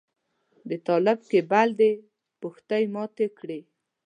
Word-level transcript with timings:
د 0.69 0.71
طالب 0.87 1.19
کيبل 1.31 1.67
دې 1.79 1.91
پښتۍ 2.41 2.83
ماتې 2.95 3.27
کړې. 3.37 3.59